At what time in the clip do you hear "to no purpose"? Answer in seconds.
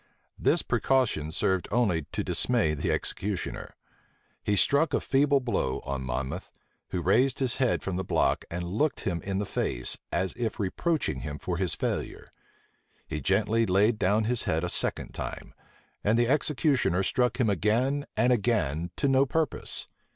18.95-19.87